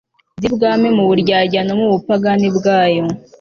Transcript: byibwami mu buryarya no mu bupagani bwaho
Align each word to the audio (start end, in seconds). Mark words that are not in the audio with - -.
byibwami 0.37 0.87
mu 0.97 1.03
buryarya 1.09 1.61
no 1.67 1.75
mu 1.79 1.87
bupagani 1.93 2.47
bwaho 2.57 3.07